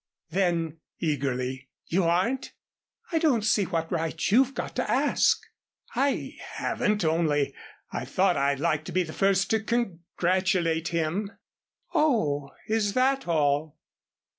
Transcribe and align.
"Then," 0.31 0.79
eagerly, 0.99 1.69
"you 1.85 2.05
aren't?" 2.05 2.53
"I 3.11 3.19
don't 3.19 3.45
see 3.45 3.65
what 3.65 3.91
right 3.91 4.19
you've 4.31 4.55
got 4.55 4.75
to 4.77 4.89
ask." 4.91 5.39
"I 5.95 6.37
haven't 6.41 7.05
only 7.05 7.53
I 7.91 8.05
thought 8.05 8.35
I'd 8.35 8.59
like 8.59 8.83
to 8.85 8.91
be 8.91 9.03
the 9.03 9.13
first 9.13 9.51
to 9.51 9.59
congratulate 9.59 10.87
him." 10.87 11.33
"Oh, 11.93 12.49
is 12.67 12.95
that 12.95 13.27
all?" 13.27 13.77